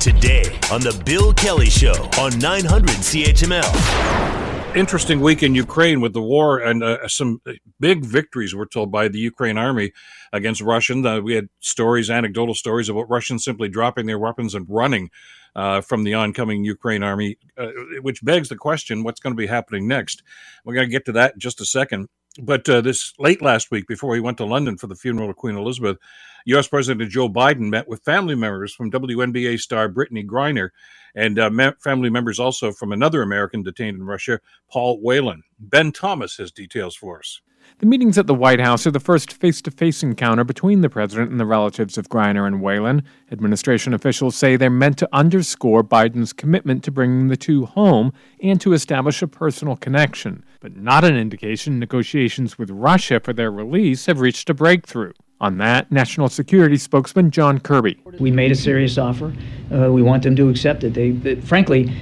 [0.00, 4.76] Today on The Bill Kelly Show on 900 CHML.
[4.76, 7.40] Interesting week in Ukraine with the war and uh, some
[7.80, 9.92] big victories, we're told, by the Ukraine army
[10.32, 11.04] against Russian.
[11.04, 15.10] Uh, we had stories, anecdotal stories about Russians simply dropping their weapons and running
[15.56, 17.68] uh, from the oncoming Ukraine army, uh,
[18.02, 20.22] which begs the question what's going to be happening next?
[20.64, 22.08] We're going to get to that in just a second.
[22.38, 25.36] But uh, this late last week, before he went to London for the funeral of
[25.36, 25.98] Queen Elizabeth,
[26.46, 26.68] U.S.
[26.68, 30.70] President Joe Biden met with family members from WNBA star Brittney Griner
[31.14, 35.42] and uh, family members also from another American detained in Russia, Paul Whelan.
[35.58, 37.40] Ben Thomas has details for us.
[37.78, 40.88] The meetings at the White House are the first face to face encounter between the
[40.88, 43.02] president and the relatives of Griner and Whelan.
[43.30, 48.58] Administration officials say they're meant to underscore Biden's commitment to bringing the two home and
[48.62, 54.06] to establish a personal connection, but not an indication negotiations with Russia for their release
[54.06, 55.12] have reached a breakthrough.
[55.38, 58.00] On that, National Security spokesman John Kirby.
[58.18, 59.34] We made a serious offer.
[59.70, 60.94] Uh, we want them to accept it.
[60.94, 61.92] They, they frankly,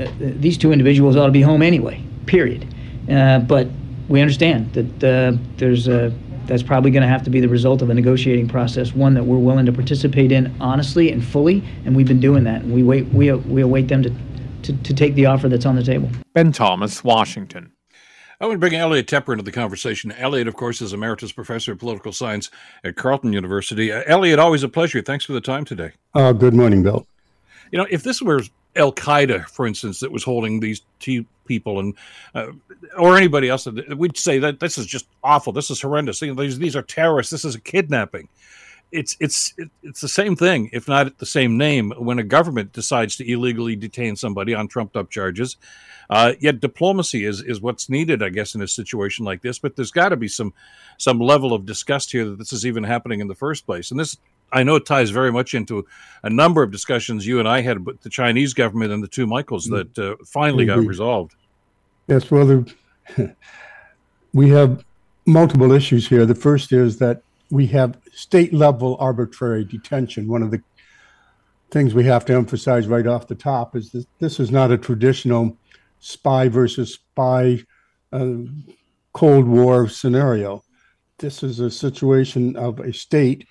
[0.00, 2.04] uh, these two individuals ought to be home anyway.
[2.26, 2.72] Period.
[3.10, 3.66] Uh, but
[4.08, 6.12] we understand that uh, there's a,
[6.46, 9.24] that's probably going to have to be the result of a negotiating process, one that
[9.24, 12.62] we're willing to participate in honestly and fully, and we've been doing that.
[12.62, 14.12] And we wait, we, we await them to,
[14.62, 16.08] to, to take the offer that's on the table.
[16.34, 17.72] Ben Thomas, Washington.
[18.38, 20.12] I want to bring Elliot Tepper into the conversation.
[20.12, 22.50] Elliot, of course, is emeritus professor of political science
[22.84, 23.90] at Carleton University.
[23.90, 25.00] Uh, Elliot, always a pleasure.
[25.00, 25.92] Thanks for the time today.
[26.14, 27.06] Uh, good morning, Bill.
[27.72, 28.42] You know, if this were
[28.76, 31.94] Al Qaeda, for instance, that was holding these two people, and
[32.34, 32.52] uh,
[32.98, 33.66] or anybody else,
[33.96, 35.52] we'd say that this is just awful.
[35.52, 36.20] This is horrendous.
[36.20, 37.30] These these are terrorists.
[37.30, 38.28] This is a kidnapping.
[38.92, 43.16] It's it's it's the same thing, if not the same name, when a government decides
[43.16, 45.56] to illegally detain somebody on trumped up charges.
[46.08, 49.58] Uh, yet diplomacy is is what's needed, I guess, in a situation like this.
[49.58, 50.54] But there's got to be some
[50.98, 53.90] some level of disgust here that this is even happening in the first place.
[53.90, 54.16] And this
[54.52, 55.86] I know it ties very much into
[56.22, 59.26] a number of discussions you and I had with the Chinese government and the two
[59.26, 59.92] Michaels mm.
[59.94, 61.34] that uh, finally got resolved.
[62.06, 62.64] Yes, well,
[64.32, 64.84] we have
[65.26, 66.24] multiple issues here.
[66.24, 70.28] The first is that we have state level arbitrary detention.
[70.28, 70.62] One of the
[71.70, 74.78] things we have to emphasize right off the top is that this is not a
[74.78, 75.56] traditional
[75.98, 77.58] spy versus spy
[78.12, 78.34] uh,
[79.12, 80.62] Cold War scenario.
[81.18, 83.46] This is a situation of a state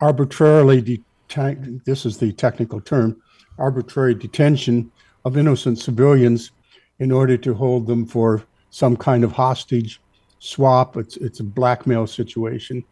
[0.00, 3.20] arbitrarily detain, this is the technical term,
[3.58, 4.90] arbitrary detention
[5.24, 6.52] of innocent civilians
[6.98, 10.00] in order to hold them for some kind of hostage
[10.38, 10.96] swap.
[10.96, 12.84] It's, it's a blackmail situation.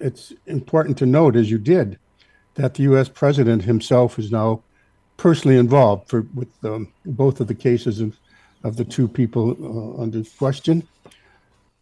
[0.00, 1.98] It's important to note, as you did,
[2.54, 3.08] that the U.S.
[3.08, 4.62] president himself is now
[5.16, 8.16] personally involved for with um, both of the cases of,
[8.64, 10.86] of the two people uh, under question.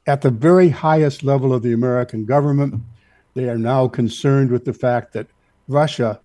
[0.07, 2.83] At the very highest level of the American government,
[3.37, 5.27] they are now concerned with the fact that
[5.69, 6.19] Russia,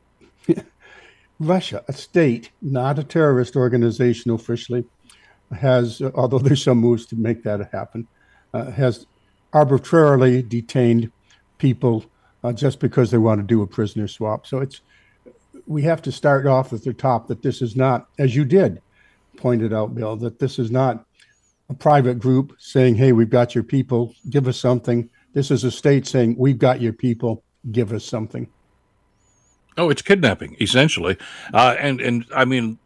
[1.40, 4.86] Russia, a state, not a terrorist organization officially,
[5.52, 8.08] has, although there's some moves to make that happen,
[8.54, 9.06] uh, has
[9.52, 11.12] arbitrarily detained
[11.58, 12.06] people
[12.46, 14.48] uh, just because they want to do a prisoner swap.
[14.48, 14.80] So it's
[15.68, 18.82] we have to start off at the top that this is not, as you did,
[19.36, 21.06] pointed out, Bill, that this is not
[21.70, 25.72] a private group saying, "Hey, we've got your people, give us something." This is a
[25.72, 28.48] state saying, We've got your people, give us something.
[29.78, 31.18] Oh, it's kidnapping, essentially.
[31.54, 32.78] Uh, and, and I mean,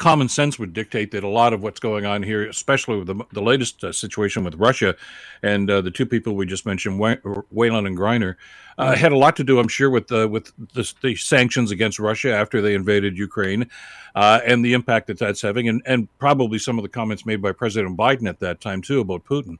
[0.00, 3.22] common sense would dictate that a lot of what's going on here, especially with the,
[3.32, 4.96] the latest uh, situation with Russia
[5.42, 8.36] and uh, the two people we just mentioned, Whelan and Griner,
[8.78, 11.98] uh, had a lot to do, I'm sure, with the with the, the sanctions against
[11.98, 13.68] Russia after they invaded Ukraine,
[14.14, 17.42] uh, and the impact that that's having, and, and probably some of the comments made
[17.42, 19.58] by President Biden at that time too about Putin.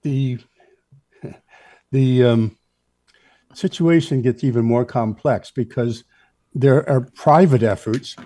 [0.00, 0.38] The
[1.92, 2.58] the um,
[3.54, 6.04] situation gets even more complex because
[6.54, 8.16] there are private efforts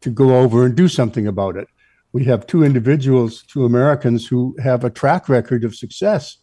[0.00, 1.68] to go over and do something about it.
[2.12, 6.38] We have two individuals, two Americans, who have a track record of success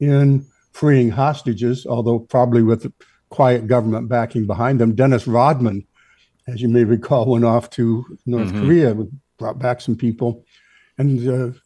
[0.00, 2.90] in freeing hostages, although probably with
[3.28, 4.94] quiet government backing behind them.
[4.94, 5.86] Dennis Rodman,
[6.46, 8.64] as you may recall, went off to North mm-hmm.
[8.64, 8.96] Korea,
[9.38, 10.44] brought back some people.
[10.98, 11.58] And uh,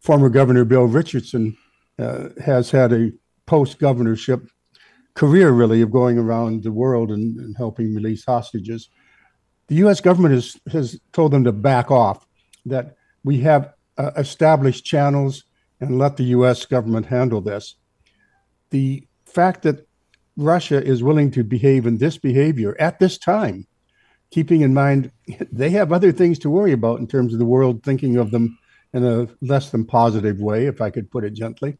[0.00, 1.56] former Governor Bill Richardson
[1.98, 3.12] uh, has had a
[3.50, 4.48] post governorship
[5.14, 8.88] career, really, of going around the world and, and, helping release hostages.
[9.66, 10.00] The U.S.
[10.00, 12.24] government has, has told them to back off,
[12.66, 12.94] that
[13.24, 15.42] we have uh, established channels
[15.80, 16.64] and let the U.S.
[16.64, 17.74] government handle this.
[18.70, 19.84] The fact that
[20.36, 23.66] Russia is willing to behave in this behavior at this time,
[24.30, 25.10] keeping in mind
[25.50, 28.56] they have other things to worry about in terms of the world thinking of them
[28.94, 31.76] in a less than positive way, if I could put it gently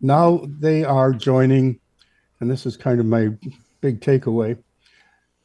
[0.00, 1.80] now they are joining,
[2.40, 3.28] and this is kind of my
[3.80, 4.58] big takeaway.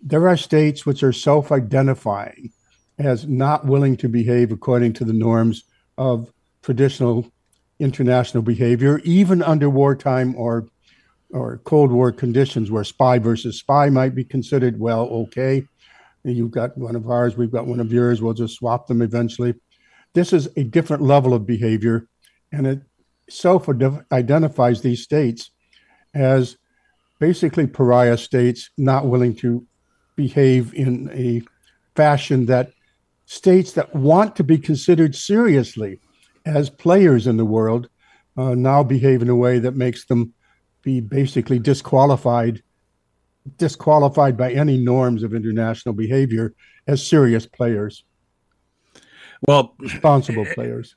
[0.01, 2.51] there are states which are self identifying
[2.99, 5.63] as not willing to behave according to the norms
[5.97, 6.31] of
[6.61, 7.29] traditional
[7.79, 10.67] international behavior, even under wartime or
[11.31, 15.67] or Cold War conditions where spy versus spy might be considered, well, okay,
[16.23, 19.55] you've got one of ours, we've got one of yours, we'll just swap them eventually.
[20.13, 22.07] This is a different level of behavior,
[22.51, 22.81] and it
[23.30, 23.68] self
[24.12, 25.51] identifies these states
[26.13, 26.57] as
[27.19, 29.66] basically pariah states not willing to
[30.16, 31.42] behave in a
[31.95, 32.72] fashion that
[33.25, 36.00] states that want to be considered seriously
[36.45, 37.89] as players in the world
[38.38, 40.33] uh, now behave in a way that makes them
[40.83, 42.62] be basically disqualified
[43.57, 46.56] disqualified by any norms of international behavior
[46.88, 48.04] as serious players.
[49.48, 50.95] Well responsible players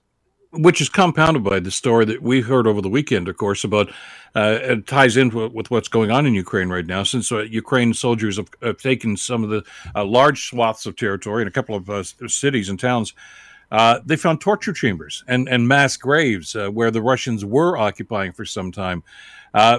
[0.53, 3.91] which is compounded by the story that we heard over the weekend, of course, about
[4.35, 7.03] uh, it ties in with, what's going on in Ukraine right now.
[7.03, 9.63] Since uh, Ukraine soldiers have, have, taken some of the
[9.95, 13.13] uh, large swaths of territory in a couple of uh, cities and towns,
[13.71, 18.33] uh, they found torture chambers and, and mass graves uh, where the Russians were occupying
[18.33, 19.03] for some time.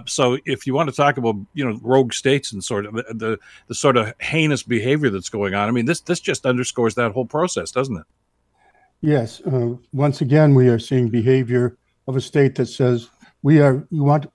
[0.06, 3.04] so, if you want to talk about you know rogue states and sort of the,
[3.10, 6.94] the, the sort of heinous behavior that's going on, I mean this this just underscores
[6.96, 8.06] that whole process, doesn't it?
[9.02, 9.42] Yes.
[9.42, 13.10] Uh, once again, we are seeing behavior of a state that says
[13.44, 14.32] we are we want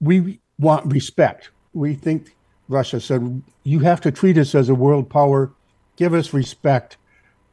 [0.00, 1.50] we want respect.
[1.72, 2.34] We think
[2.68, 5.52] Russia said you have to treat us as a world power,
[5.96, 6.96] give us respect,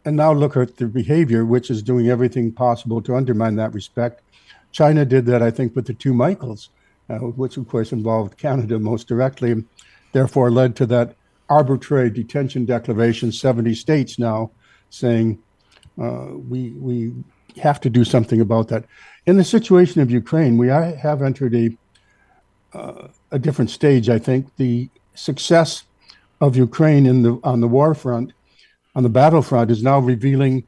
[0.05, 4.21] and now look at the behavior, which is doing everything possible to undermine that respect.
[4.71, 6.69] China did that, I think, with the two Michaels,
[7.09, 9.63] uh, which of course involved Canada most directly,
[10.13, 11.15] therefore led to that
[11.47, 13.31] arbitrary detention declaration.
[13.31, 14.49] Seventy states now
[14.89, 15.37] saying
[16.01, 17.13] uh, we we
[17.61, 18.85] have to do something about that.
[19.25, 21.77] In the situation of Ukraine, we have entered a
[22.73, 24.09] uh, a different stage.
[24.09, 25.83] I think the success
[26.41, 28.33] of Ukraine in the on the war front,
[28.95, 30.67] on the battlefront, is now revealing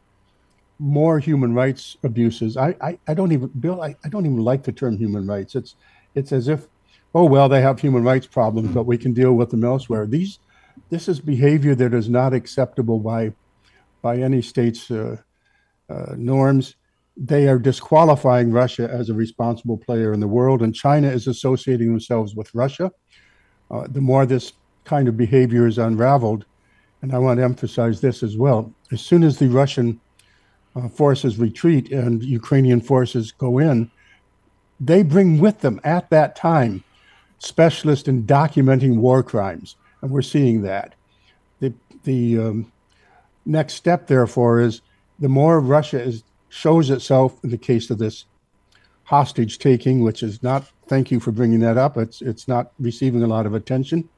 [0.77, 2.57] more human rights abuses.
[2.57, 3.81] I, I, I don't even Bill.
[3.81, 5.55] I, I don't even like the term human rights.
[5.55, 5.75] It's
[6.13, 6.67] it's as if
[7.13, 10.05] oh well they have human rights problems, but we can deal with them elsewhere.
[10.05, 10.39] These
[10.89, 13.33] this is behavior that is not acceptable by
[14.05, 15.17] by any state's uh,
[15.89, 16.75] uh, norms.
[17.17, 21.87] They are disqualifying Russia as a responsible player in the world, and China is associating
[21.87, 22.91] themselves with Russia.
[23.71, 24.53] Uh, the more this
[24.83, 26.45] kind of behavior is unraveled,
[27.01, 29.99] and I want to emphasize this as well, as soon as the Russian
[30.75, 33.89] uh, forces retreat and Ukrainian forces go in,
[34.79, 36.83] they bring with them at that time
[37.39, 40.93] specialists in documenting war crimes, and we're seeing that.
[41.59, 41.73] The
[42.03, 42.71] the um,
[43.45, 44.81] next step, therefore, is
[45.19, 48.25] the more Russia is, shows itself in the case of this
[49.03, 53.23] hostage taking, which is not, thank you for bringing that up, it's, it's not receiving
[53.23, 54.09] a lot of attention,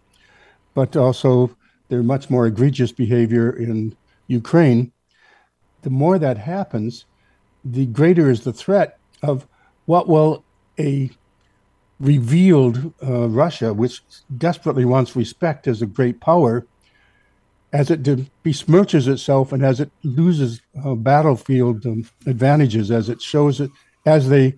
[0.74, 1.56] but also
[1.90, 3.96] their much more egregious behavior in
[4.28, 4.92] Ukraine.
[5.82, 7.06] The more that happens,
[7.64, 9.48] the greater is the threat of
[9.86, 10.44] what will
[10.80, 11.10] a
[12.00, 14.02] revealed uh, Russia, which
[14.38, 16.66] desperately wants respect as a great power,
[17.74, 18.04] as it
[18.44, 23.70] besmirches itself and as it loses uh, battlefield um, advantages, as it shows it,
[24.06, 24.58] as they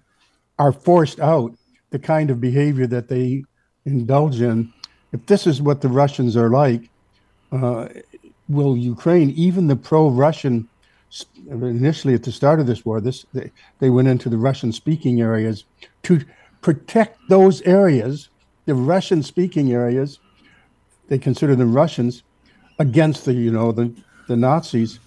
[0.60, 1.54] are forced out,
[1.90, 3.44] the kind of behavior that they
[3.86, 4.72] indulge in.
[5.12, 6.90] If this is what the Russians are like,
[7.52, 7.88] uh,
[8.48, 10.68] will Ukraine, even the pro-Russian,
[11.50, 15.64] initially at the start of this war, this they, they went into the Russian-speaking areas
[16.04, 16.24] to
[16.62, 18.30] protect those areas,
[18.66, 20.20] the Russian-speaking areas.
[21.08, 22.22] They consider them Russians
[22.80, 23.94] against the you know the
[24.28, 25.00] the Nazis,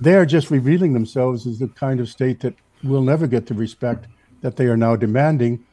[0.00, 2.54] they are just revealing themselves as the kind of state that
[2.84, 4.06] will never get the respect
[4.42, 5.64] that they are now demanding.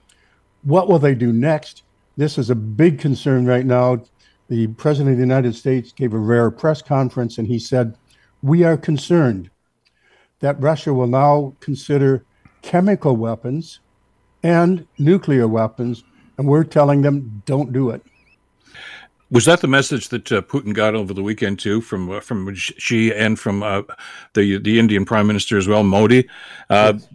[0.64, 1.84] What will they do next?
[2.18, 4.04] This is a big concern right now.
[4.50, 7.96] The President of the United States gave a rare press conference and he said,
[8.42, 9.50] We are concerned
[10.40, 12.24] that Russia will now consider
[12.62, 13.80] chemical weapons
[14.44, 16.04] and nuclear weapons,
[16.38, 18.02] and we're telling them, don't do it.
[19.32, 22.54] Was that the message that uh, Putin got over the weekend too, from uh, from
[22.56, 23.84] Xi and from uh,
[24.34, 26.28] the the Indian Prime Minister as well, Modi?
[26.70, 27.08] Uh, yes.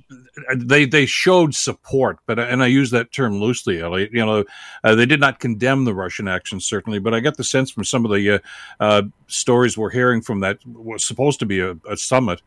[0.56, 4.10] They they showed support, but and I use that term loosely, Elliot.
[4.12, 4.44] You know,
[4.84, 7.84] uh, they did not condemn the Russian actions certainly, but I get the sense from
[7.84, 8.42] some of the
[8.78, 12.42] uh, stories we're hearing from that was supposed to be a, a summit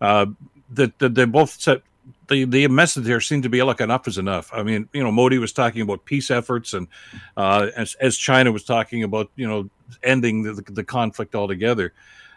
[0.00, 1.82] that, that they both said
[2.28, 4.50] the the message there seemed to be like enough is enough.
[4.52, 6.88] I mean, you know, Modi was talking about peace efforts, and
[7.36, 9.70] uh, as as China was talking about, you know,
[10.02, 11.92] ending the, the conflict altogether.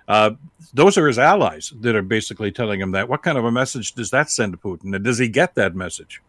[0.08, 0.32] Uh,
[0.74, 3.08] those are his allies that are basically telling him that.
[3.08, 4.96] What kind of a message does that send to Putin?
[4.96, 6.22] And does he get that message?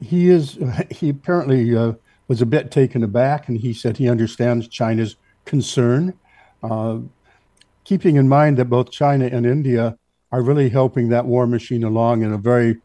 [0.00, 0.58] He is.
[0.90, 1.92] He apparently uh,
[2.28, 6.14] was a bit taken aback, and he said he understands China's concern.
[6.62, 6.98] Uh,
[7.84, 9.98] keeping in mind that both China and India
[10.32, 12.76] are really helping that war machine along in a very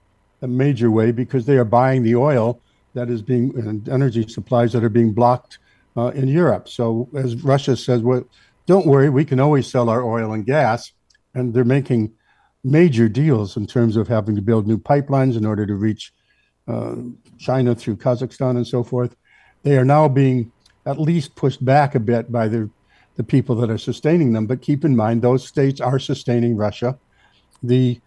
[0.42, 2.60] a major way because they are buying the oil
[2.94, 5.60] that is being and energy supplies that are being blocked
[5.98, 6.68] uh, in Europe.
[6.68, 8.24] So as Russia says, well,
[8.66, 10.92] don't worry, we can always sell our oil and gas,
[11.34, 12.14] and they're making
[12.64, 16.14] major deals in terms of having to build new pipelines in order to reach
[16.68, 16.96] uh,
[17.38, 19.16] China through Kazakhstan and so forth.
[19.64, 20.52] They are now being
[20.86, 22.70] at least pushed back a bit by the
[23.16, 24.48] the people that are sustaining them.
[24.48, 26.98] But keep in mind, those states are sustaining Russia.
[27.64, 28.00] The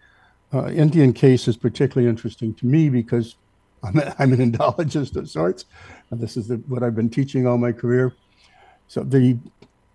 [0.53, 3.35] uh, Indian case is particularly interesting to me because
[3.83, 5.65] I'm, a, I'm an Indologist of sorts,
[6.11, 8.13] and this is the, what I've been teaching all my career.
[8.87, 9.37] So the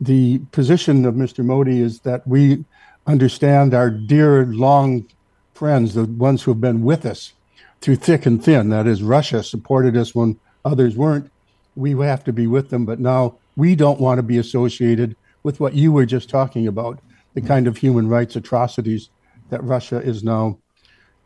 [0.00, 1.45] the position of Mr.
[1.45, 2.64] Modi is that we
[3.07, 5.07] understand our dear long
[5.54, 7.35] friends, the ones who have been with us
[7.81, 8.71] through thick and thin.
[8.71, 11.31] That is, Russia supported us when others weren't.
[11.76, 15.14] We have to be with them, but now we don't want to be associated
[15.45, 16.99] with what you were just talking about,
[17.35, 19.09] the kind of human rights atrocities
[19.52, 20.59] that Russia is now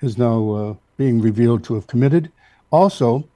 [0.03, 2.31] is now uh, being revealed to have committed.
[2.71, 3.27] Also,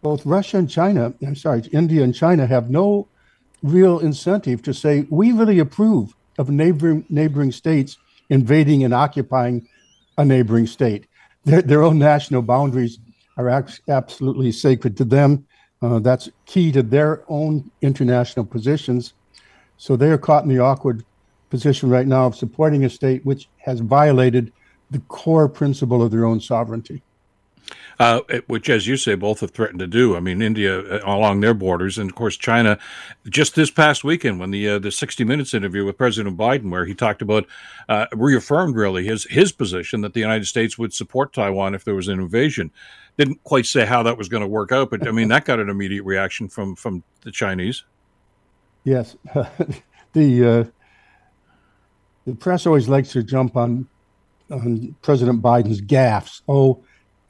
[0.00, 3.06] both Russia and China, I'm sorry, India and China have no
[3.62, 7.98] real incentive to say we really approve of neighboring neighboring states
[8.30, 9.68] invading and occupying
[10.18, 11.06] a neighboring state.
[11.44, 12.98] Their, their own national boundaries
[13.36, 13.48] are
[13.88, 15.46] absolutely sacred to them.
[15.82, 19.12] Uh, that's key to their own international positions.
[19.76, 21.04] So they are caught in the awkward
[21.50, 24.52] position right now of supporting a state which has violated
[24.90, 27.02] the core principle of their own sovereignty.
[27.98, 30.16] Uh, which, as you say, both have threatened to do.
[30.16, 32.78] I mean, India uh, along their borders, and of course China.
[33.26, 36.84] Just this past weekend, when the uh, the 60 Minutes interview with President Biden, where
[36.84, 37.46] he talked about
[37.88, 41.94] uh, reaffirmed really his his position that the United States would support Taiwan if there
[41.94, 42.70] was an invasion.
[43.16, 45.58] Didn't quite say how that was going to work out, but I mean that got
[45.58, 47.84] an immediate reaction from from the Chinese.
[48.84, 49.16] Yes,
[50.12, 50.64] the uh,
[52.26, 53.88] the press always likes to jump on
[54.50, 56.42] on President Biden's gaffes.
[56.48, 56.84] Oh,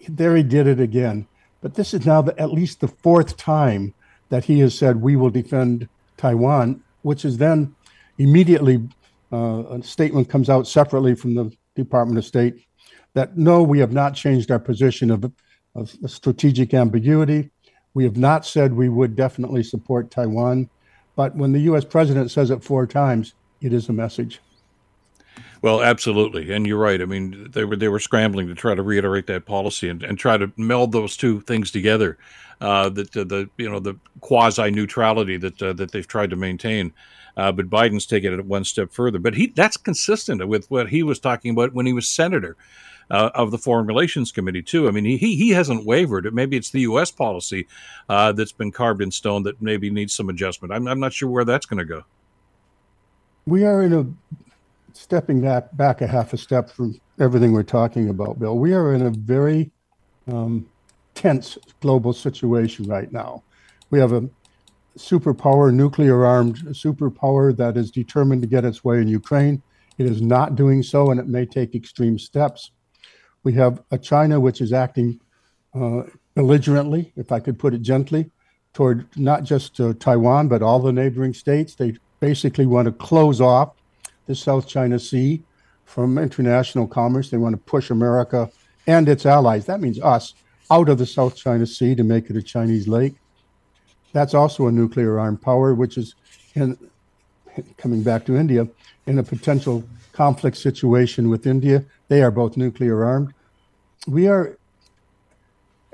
[0.08, 1.26] there he did it again.
[1.62, 3.94] But this is now the, at least the fourth time
[4.28, 7.74] that he has said we will defend Taiwan, which is then
[8.18, 8.86] immediately
[9.32, 12.66] uh, a statement comes out separately from the Department of State
[13.14, 15.30] that no, we have not changed our position of,
[15.74, 17.50] of strategic ambiguity.
[17.94, 20.68] We have not said we would definitely support Taiwan.
[21.16, 21.84] But when the U.S.
[21.84, 24.40] president says it four times, it is a message.
[25.66, 27.02] Well, absolutely, and you're right.
[27.02, 30.16] I mean, they were they were scrambling to try to reiterate that policy and, and
[30.16, 32.18] try to meld those two things together.
[32.60, 36.36] Uh, that the, the you know the quasi neutrality that uh, that they've tried to
[36.36, 36.92] maintain.
[37.36, 39.18] Uh, but Biden's taken it one step further.
[39.18, 42.56] But he that's consistent with what he was talking about when he was senator
[43.10, 44.86] uh, of the Foreign Relations Committee too.
[44.86, 46.32] I mean, he he hasn't wavered.
[46.32, 47.10] Maybe it's the U.S.
[47.10, 47.66] policy
[48.08, 50.72] uh, that's been carved in stone that maybe needs some adjustment.
[50.72, 52.04] I'm I'm not sure where that's going to go.
[53.46, 54.06] We are in a
[54.96, 58.94] stepping that back a half a step from everything we're talking about, Bill, we are
[58.94, 59.70] in a very
[60.30, 60.66] um,
[61.14, 63.42] tense global situation right now.
[63.90, 64.28] We have a
[64.98, 69.62] superpower, nuclear armed superpower that is determined to get its way in Ukraine.
[69.98, 72.70] It is not doing so, and it may take extreme steps.
[73.44, 75.20] We have a China which is acting
[75.74, 76.02] uh,
[76.34, 78.30] belligerently, if I could put it gently,
[78.72, 81.74] toward not just uh, Taiwan, but all the neighboring states.
[81.74, 83.74] They basically want to close off
[84.26, 85.42] the South China Sea
[85.84, 87.30] from international commerce.
[87.30, 88.50] They want to push America
[88.86, 90.34] and its allies, that means us,
[90.70, 93.14] out of the South China Sea to make it a Chinese lake.
[94.12, 96.14] That's also a nuclear armed power, which is
[96.54, 96.78] in,
[97.76, 98.68] coming back to India
[99.06, 101.84] in a potential conflict situation with India.
[102.08, 103.34] They are both nuclear armed.
[104.06, 104.56] We are,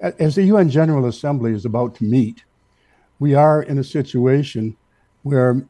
[0.01, 2.45] as the UN General Assembly is about to meet,
[3.19, 4.77] we are in a situation
[5.23, 5.67] where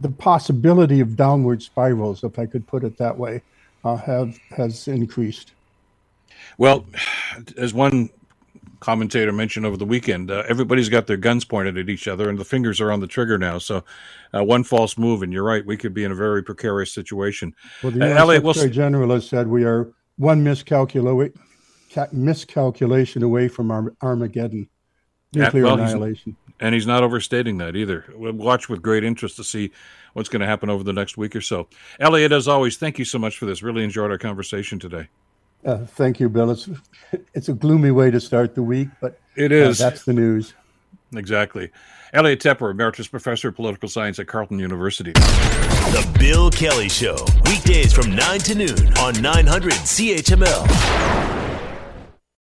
[0.00, 3.42] the possibility of downward spirals, if I could put it that way,
[3.84, 5.52] uh, have has increased.
[6.58, 6.86] Well,
[7.56, 8.10] as one
[8.80, 12.38] commentator mentioned over the weekend, uh, everybody's got their guns pointed at each other, and
[12.38, 13.58] the fingers are on the trigger now.
[13.58, 13.84] So,
[14.34, 17.54] uh, one false move, and you're right, we could be in a very precarious situation.
[17.82, 18.68] Well, the uh, Secretary we'll...
[18.72, 21.32] General has said we are one miscalculation
[22.12, 24.68] miscalculation away from Armageddon,
[25.34, 28.04] nuclear well, annihilation and he's not overstating that either.
[28.14, 29.72] We'll watch with great interest to see
[30.12, 31.68] what's going to happen over the next week or so.
[31.98, 33.62] Elliot, as always, thank you so much for this.
[33.62, 35.08] Really enjoyed our conversation today.
[35.64, 36.50] Uh, thank you, Bill.
[36.50, 36.68] It's
[37.34, 39.80] it's a gloomy way to start the week, but it is.
[39.80, 40.54] Uh, that's the news.
[41.14, 41.70] Exactly.
[42.12, 45.12] Elliot Tepper, Emeritus Professor of Political Science at Carleton University.
[45.12, 51.39] The Bill Kelly Show, weekdays from 9 to noon on 900 CHML.